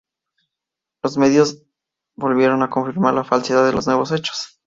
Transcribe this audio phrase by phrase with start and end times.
[1.03, 1.61] Los medios
[2.15, 4.59] volvieron a confirmar la falsedad de los nuevos hechos.